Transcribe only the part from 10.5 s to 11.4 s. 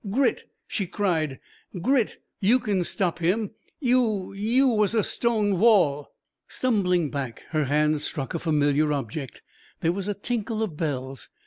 of bells.